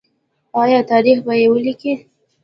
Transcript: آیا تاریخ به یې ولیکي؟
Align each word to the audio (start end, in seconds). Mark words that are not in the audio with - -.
آیا 0.61 0.79
تاریخ 0.91 1.17
به 1.25 1.33
یې 1.39 1.47
ولیکي؟ 1.53 1.93